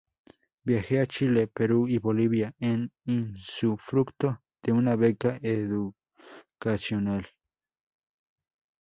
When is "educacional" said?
5.43-7.27